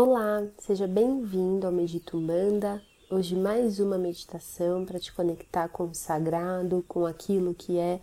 Olá, 0.00 0.46
seja 0.58 0.86
bem-vindo 0.86 1.66
ao 1.66 1.72
Medito 1.72 2.16
Umbanda. 2.16 2.80
Hoje 3.10 3.34
mais 3.34 3.80
uma 3.80 3.98
meditação 3.98 4.84
para 4.84 5.00
te 5.00 5.12
conectar 5.12 5.68
com 5.70 5.86
o 5.88 5.92
sagrado, 5.92 6.84
com 6.86 7.04
aquilo 7.04 7.52
que 7.52 7.78
é 7.78 7.98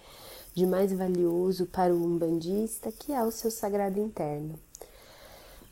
de 0.53 0.65
mais 0.65 0.91
valioso 0.91 1.65
para 1.67 1.95
o 1.95 2.03
umbandista, 2.03 2.91
que 2.91 3.13
é 3.13 3.23
o 3.23 3.31
seu 3.31 3.49
sagrado 3.49 3.97
interno. 3.97 4.59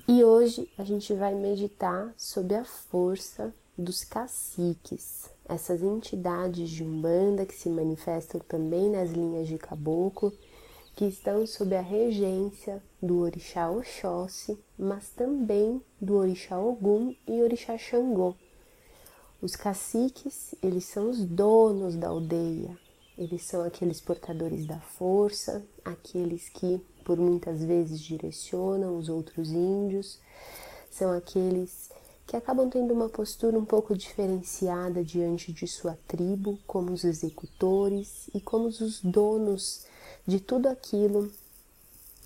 E 0.08 0.24
hoje 0.24 0.72
a 0.78 0.86
gente 0.86 1.14
vai 1.14 1.36
meditar 1.36 2.14
sobre 2.16 2.56
a 2.56 2.64
força 2.64 3.54
dos 3.78 4.06
caciques, 4.06 5.30
essas 5.44 5.84
entidades 5.84 6.70
de 6.70 6.86
umbanda 6.86 7.46
que 7.46 7.54
se 7.54 7.68
manifestam 7.68 8.40
também 8.48 8.90
nas 8.90 9.12
linhas 9.12 9.46
de 9.46 9.58
caboclo 9.58 10.32
que 10.96 11.06
estão 11.06 11.46
sob 11.48 11.76
a 11.76 11.82
regência 11.82 12.82
do 13.02 13.20
orixá 13.20 13.70
Oxóssi, 13.70 14.58
mas 14.78 15.10
também 15.10 15.82
do 16.00 16.16
orixá 16.16 16.60
Ogum 16.60 17.16
e 17.28 17.42
orixá 17.42 17.78
Xangô. 17.78 18.36
Os 19.42 19.56
caciques, 19.56 20.56
eles 20.62 20.86
são 20.86 21.10
os 21.10 21.26
donos 21.26 21.96
da 21.96 22.08
aldeia, 22.08 22.78
eles 23.18 23.44
são 23.44 23.64
aqueles 23.64 24.00
portadores 24.00 24.66
da 24.66 24.80
força, 24.80 25.66
aqueles 25.84 26.48
que 26.50 26.80
por 27.04 27.18
muitas 27.18 27.64
vezes 27.64 28.00
direcionam 28.00 28.98
os 28.98 29.10
outros 29.10 29.52
índios, 29.52 30.20
são 30.90 31.12
aqueles 31.12 31.90
que 32.26 32.38
acabam 32.38 32.70
tendo 32.70 32.94
uma 32.94 33.10
postura 33.10 33.58
um 33.58 33.66
pouco 33.66 33.96
diferenciada 33.98 35.04
diante 35.04 35.52
de 35.52 35.68
sua 35.68 35.98
tribo, 36.08 36.58
como 36.66 36.92
os 36.92 37.04
executores 37.04 38.30
e 38.34 38.40
como 38.40 38.68
os 38.68 39.02
donos 39.02 39.86
de 40.26 40.40
tudo 40.40 40.68
aquilo 40.70 41.32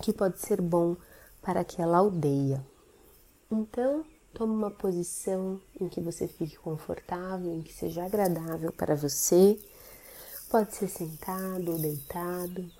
que 0.02 0.12
pode 0.12 0.40
ser 0.40 0.60
bom 0.60 0.96
para 1.42 1.60
aquela 1.60 1.98
aldeia. 1.98 2.64
Então, 3.50 4.04
tome 4.32 4.52
uma 4.52 4.70
posição 4.70 5.60
em 5.80 5.88
que 5.88 6.00
você 6.00 6.28
fique 6.28 6.56
confortável, 6.56 7.52
em 7.52 7.62
que 7.62 7.72
seja 7.72 8.04
agradável 8.04 8.72
para 8.72 8.94
você. 8.94 9.58
Pode 10.48 10.74
ser 10.74 10.88
sentado 10.88 11.72
ou 11.72 11.78
deitado. 11.78 12.70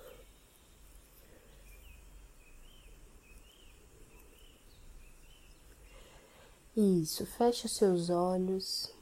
Isso, 6.75 7.25
feche 7.25 7.65
os 7.65 7.75
seus 7.75 8.09
olhos. 8.09 8.98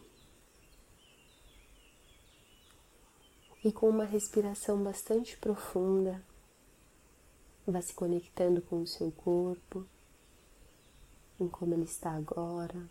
E 3.67 3.71
com 3.73 3.89
uma 3.89 4.05
respiração 4.05 4.81
bastante 4.81 5.35
profunda, 5.35 6.23
vá 7.65 7.81
se 7.81 7.93
conectando 7.93 8.61
com 8.61 8.81
o 8.81 8.87
seu 8.87 9.11
corpo, 9.11 9.85
em 11.37 11.49
como 11.49 11.73
ele 11.73 11.83
está 11.83 12.11
agora. 12.11 12.89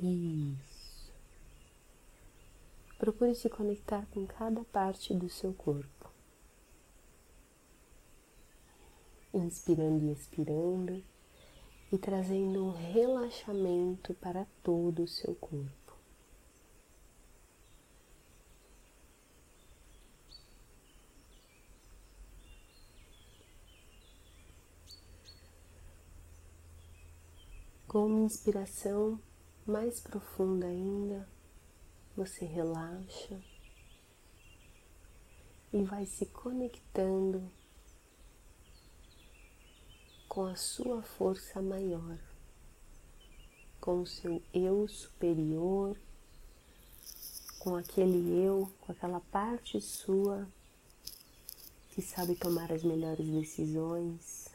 Isso. 0.00 1.12
Procure 2.98 3.36
se 3.36 3.48
conectar 3.48 4.04
com 4.06 4.26
cada 4.26 4.64
parte 4.64 5.14
do 5.14 5.30
seu 5.30 5.54
corpo. 5.54 6.10
Inspirando 9.32 10.06
e 10.06 10.12
expirando 10.12 11.04
e 11.92 11.98
trazendo 11.98 12.64
um 12.64 12.72
relaxamento 12.72 14.12
para 14.14 14.44
todo 14.60 15.04
o 15.04 15.08
seu 15.08 15.36
corpo. 15.36 15.79
Com 27.90 28.06
uma 28.06 28.20
inspiração 28.20 29.20
mais 29.66 29.98
profunda 29.98 30.64
ainda, 30.64 31.28
você 32.16 32.44
relaxa 32.44 33.36
e 35.72 35.82
vai 35.82 36.06
se 36.06 36.24
conectando 36.26 37.50
com 40.28 40.44
a 40.44 40.54
sua 40.54 41.02
força 41.02 41.60
maior, 41.60 42.16
com 43.80 44.02
o 44.02 44.06
seu 44.06 44.40
eu 44.54 44.86
superior, 44.86 45.98
com 47.58 47.74
aquele 47.74 48.40
eu, 48.40 48.72
com 48.82 48.92
aquela 48.92 49.18
parte 49.18 49.80
sua 49.80 50.46
que 51.88 52.00
sabe 52.00 52.36
tomar 52.36 52.70
as 52.70 52.84
melhores 52.84 53.26
decisões, 53.26 54.49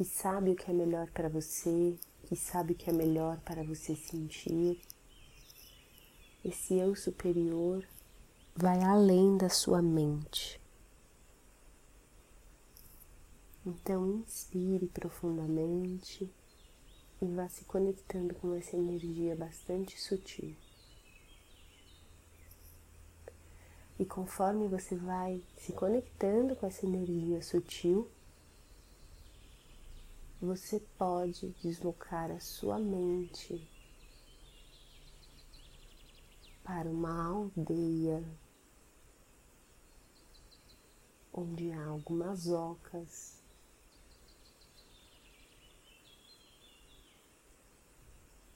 que 0.00 0.04
sabe 0.06 0.52
o 0.52 0.56
que 0.56 0.70
é 0.70 0.72
melhor 0.72 1.10
para 1.10 1.28
você, 1.28 1.94
que 2.24 2.34
sabe 2.34 2.72
o 2.72 2.74
que 2.74 2.88
é 2.88 2.92
melhor 2.92 3.38
para 3.40 3.62
você 3.62 3.94
sentir. 3.94 4.80
Esse 6.42 6.78
eu 6.78 6.96
superior 6.96 7.86
vai 8.56 8.82
além 8.82 9.36
da 9.36 9.50
sua 9.50 9.82
mente. 9.82 10.58
Então, 13.66 14.24
inspire 14.26 14.86
profundamente 14.86 16.32
e 17.20 17.26
vá 17.26 17.46
se 17.50 17.66
conectando 17.66 18.34
com 18.36 18.54
essa 18.54 18.78
energia 18.78 19.36
bastante 19.36 20.00
sutil. 20.00 20.56
E 23.98 24.06
conforme 24.06 24.66
você 24.66 24.96
vai 24.96 25.44
se 25.58 25.74
conectando 25.74 26.56
com 26.56 26.66
essa 26.66 26.86
energia 26.86 27.42
sutil, 27.42 28.10
você 30.40 30.80
pode 30.96 31.50
deslocar 31.62 32.30
a 32.30 32.40
sua 32.40 32.78
mente 32.78 33.68
para 36.64 36.88
uma 36.88 37.26
aldeia 37.26 38.24
onde 41.30 41.70
há 41.72 41.84
algumas 41.84 42.48
ocas. 42.48 43.38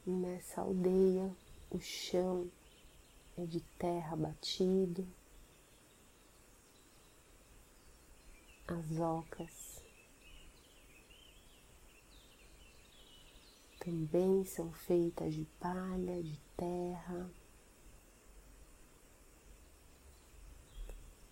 Nessa 0.07 0.63
aldeia 0.63 1.37
o 1.71 1.79
chão 1.81 2.51
é 3.37 3.45
de 3.45 3.61
terra 3.61 4.17
batido, 4.17 5.07
as 8.67 8.99
ocas 8.99 9.74
também 13.85 14.47
são 14.47 14.73
feitas 14.73 15.35
de 15.35 15.45
palha, 15.61 16.23
de 16.23 16.41
terra. 16.57 17.31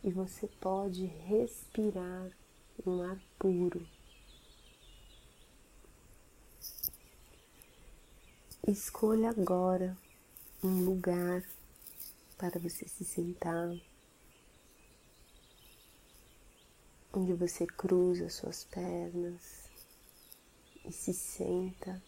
E 0.04 0.10
você 0.10 0.46
pode 0.60 1.06
respirar 1.06 2.30
um 2.84 3.02
ar 3.02 3.18
puro. 3.38 3.86
Escolha 8.68 9.30
agora 9.30 9.96
um 10.62 10.84
lugar 10.84 11.42
para 12.36 12.60
você 12.60 12.86
se 12.86 13.04
sentar, 13.04 13.74
onde 17.12 17.32
você 17.32 17.66
cruza 17.66 18.28
suas 18.28 18.64
pernas 18.64 19.70
e 20.84 20.92
se 20.92 21.14
senta 21.14 22.02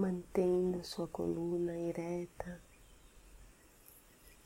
mantendo 0.00 0.82
sua 0.82 1.06
coluna 1.06 1.78
ereta 1.78 2.58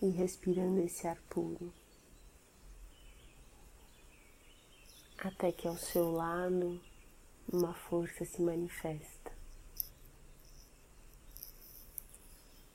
e 0.03 0.11
respirando 0.11 0.81
esse 0.81 1.07
ar 1.07 1.21
puro. 1.31 1.73
Até 5.17 5.53
que 5.53 5.69
ao 5.69 5.77
seu 5.77 6.11
lado 6.11 6.83
uma 7.51 7.73
força 7.73 8.25
se 8.25 8.43
manifesta. 8.43 9.33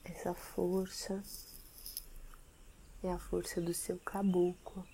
Essa 0.02 0.32
força 0.32 1.22
é 3.02 3.12
a 3.12 3.18
força 3.18 3.60
do 3.60 3.74
seu 3.74 3.98
caboclo, 3.98 4.86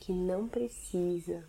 que 0.00 0.12
não 0.12 0.48
precisa 0.48 1.46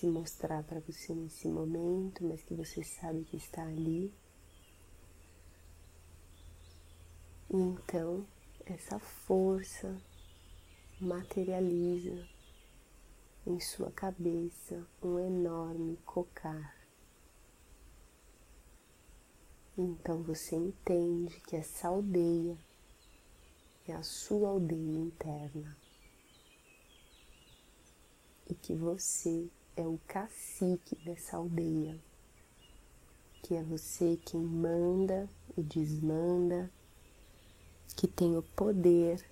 se 0.00 0.06
mostrar 0.06 0.62
para 0.62 0.80
você 0.80 1.14
nesse 1.14 1.46
momento, 1.46 2.24
mas 2.24 2.42
que 2.42 2.54
você 2.54 2.82
sabe 2.82 3.22
que 3.22 3.36
está 3.36 3.62
ali. 3.62 4.10
E 7.50 7.56
então 7.56 8.26
essa 8.64 8.98
força 8.98 9.94
materializa 10.98 12.26
em 13.46 13.60
sua 13.60 13.92
cabeça 13.92 14.86
um 15.02 15.18
enorme 15.18 15.98
cocar. 16.06 16.74
Então 19.76 20.22
você 20.22 20.56
entende 20.56 21.38
que 21.42 21.56
essa 21.56 21.88
aldeia 21.88 22.56
é 23.86 23.92
a 23.92 24.02
sua 24.02 24.48
aldeia 24.48 24.98
interna. 24.98 25.76
e 28.50 28.54
que 28.54 28.74
você 28.74 29.48
é 29.76 29.86
o 29.86 29.98
cacique 30.06 30.96
dessa 31.04 31.36
aldeia, 31.36 31.98
que 33.42 33.54
é 33.54 33.62
você 33.62 34.18
quem 34.24 34.40
manda 34.40 35.28
e 35.56 35.62
desmanda, 35.62 36.70
que 37.96 38.06
tem 38.06 38.36
o 38.36 38.42
poder 38.42 39.24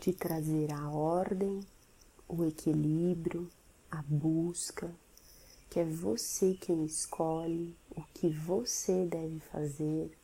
de 0.00 0.12
trazer 0.12 0.72
a 0.72 0.90
ordem, 0.90 1.60
o 2.28 2.44
equilíbrio, 2.44 3.50
a 3.90 4.02
busca, 4.02 4.94
que 5.70 5.80
é 5.80 5.84
você 5.84 6.54
quem 6.54 6.84
escolhe 6.84 7.76
o 7.90 8.02
que 8.14 8.28
você 8.28 9.04
deve 9.06 9.40
fazer, 9.40 10.16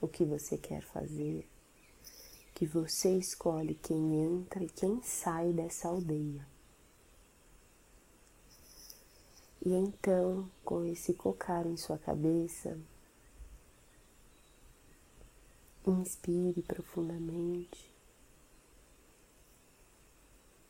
o 0.00 0.08
que 0.08 0.24
você 0.24 0.56
quer 0.56 0.82
fazer, 0.82 1.48
que 2.54 2.64
você 2.66 3.18
escolhe 3.18 3.74
quem 3.74 4.22
entra 4.22 4.62
e 4.62 4.68
quem 4.68 5.02
sai 5.02 5.52
dessa 5.52 5.88
aldeia. 5.88 6.46
E 9.66 9.72
então, 9.72 10.48
com 10.64 10.84
esse 10.84 11.14
cocar 11.14 11.66
em 11.66 11.76
sua 11.76 11.98
cabeça, 11.98 12.78
inspire 15.86 16.62
profundamente 16.62 17.92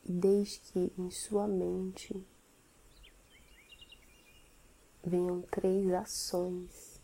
e 0.05 0.11
deixe 0.11 0.59
que 0.61 0.91
em 0.97 1.11
sua 1.11 1.47
mente 1.47 2.25
venham 5.03 5.41
três 5.43 5.91
ações 5.93 6.99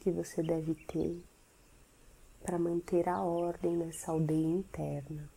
que 0.00 0.10
você 0.10 0.42
deve 0.42 0.74
ter 0.74 1.22
para 2.46 2.60
manter 2.60 3.08
a 3.08 3.20
ordem 3.20 3.76
nessa 3.76 4.12
aldeia 4.12 4.46
interna. 4.46 5.28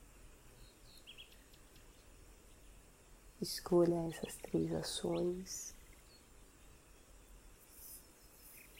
Escolha 3.41 4.07
essas 4.09 4.35
três 4.35 4.71
ações 4.71 5.75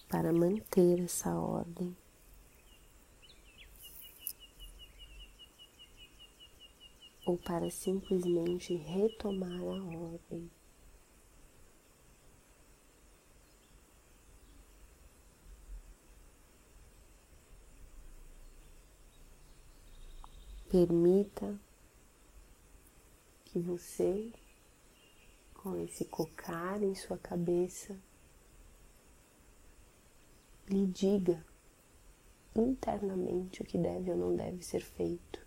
para 0.08 0.32
manter 0.32 1.00
essa 1.00 1.34
ordem. 1.34 1.98
Ou 7.26 7.36
para 7.36 7.72
simplesmente 7.72 8.76
retomar 8.76 9.60
a 9.60 9.98
ordem. 9.98 10.52
Permita 20.70 21.60
que 23.46 23.58
você, 23.58 24.32
com 25.56 25.76
esse 25.84 26.06
cocar 26.06 26.84
em 26.84 26.94
sua 26.94 27.18
cabeça, 27.18 27.98
lhe 30.68 30.86
diga 30.86 31.44
internamente 32.56 33.64
o 33.64 33.66
que 33.66 33.80
deve 33.80 34.12
ou 34.12 34.18
não 34.18 34.36
deve 34.36 34.64
ser 34.64 34.82
feito, 34.82 35.44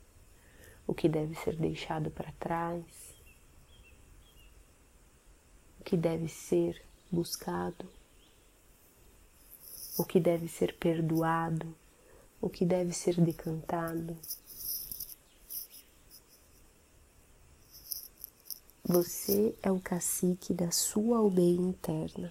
o 0.86 0.92
que 0.92 1.08
deve 1.08 1.36
ser 1.36 1.56
deixado 1.56 2.10
para 2.10 2.32
trás, 2.32 3.14
o 5.78 5.84
que 5.84 5.96
deve 5.96 6.26
ser 6.28 6.82
buscado, 7.10 7.88
o 9.96 10.04
que 10.04 10.18
deve 10.18 10.48
ser 10.48 10.76
perdoado, 10.78 11.72
o 12.40 12.50
que 12.50 12.64
deve 12.64 12.92
ser 12.92 13.20
decantado. 13.20 14.16
Você 18.92 19.56
é 19.62 19.72
o 19.72 19.80
cacique 19.80 20.52
da 20.52 20.70
sua 20.70 21.16
aldeia 21.16 21.58
interna. 21.58 22.30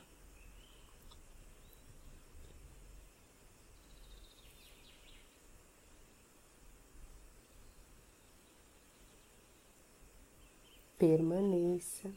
Permaneça 10.99 12.13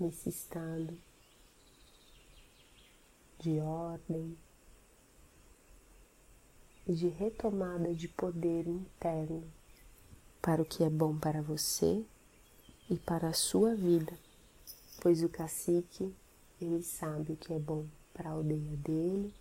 nesse 0.00 0.30
estado 0.30 0.98
de 3.38 3.60
ordem 3.60 4.36
e 6.84 6.92
de 6.92 7.06
retomada 7.06 7.94
de 7.94 8.08
poder 8.08 8.66
interno 8.66 9.48
para 10.42 10.60
o 10.60 10.64
que 10.64 10.82
é 10.82 10.90
bom 10.90 11.16
para 11.16 11.40
você 11.40 12.04
e 12.88 12.96
para 12.96 13.28
a 13.28 13.32
sua 13.32 13.74
vida, 13.74 14.12
pois 15.00 15.22
o 15.22 15.28
cacique, 15.28 16.14
ele 16.60 16.82
sabe 16.82 17.32
o 17.32 17.36
que 17.36 17.52
é 17.52 17.58
bom 17.58 17.86
para 18.14 18.30
a 18.30 18.32
aldeia 18.32 18.76
dele 18.76 19.34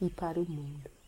e 0.00 0.10
para 0.10 0.38
o 0.38 0.48
mundo. 0.48 0.99